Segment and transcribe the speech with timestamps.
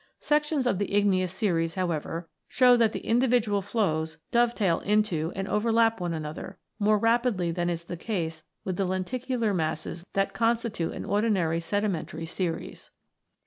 [0.19, 5.47] Sections in the igneous series, however, show that the individual flows dove tail into and
[5.47, 10.93] overlap one another, more rapidly than is the case with the lenticular masses that constitute
[10.95, 12.89] an ordinary sedimentary series.